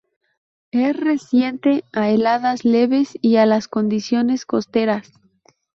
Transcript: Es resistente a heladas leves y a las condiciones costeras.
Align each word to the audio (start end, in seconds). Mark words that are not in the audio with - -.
Es 0.71 0.97
resistente 0.97 1.83
a 1.93 2.09
heladas 2.09 2.65
leves 2.65 3.15
y 3.21 3.35
a 3.35 3.45
las 3.45 3.67
condiciones 3.67 4.47
costeras. 4.47 5.13